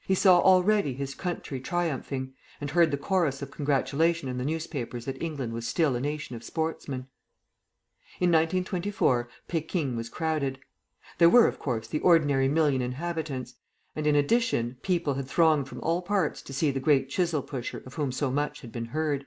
[0.00, 5.06] He saw already his country triumphing, and heard the chorus of congratulation in the newspapers
[5.06, 7.06] that England was still a nation of sportsmen....
[8.20, 10.58] In 1924 Pekin was crowded.
[11.16, 13.54] There were, of course, the ordinary million inhabitants;
[13.96, 17.82] and, in addition, people had thronged from all parts to see the great Chisel pusher
[17.86, 19.24] of whom so much had been heard.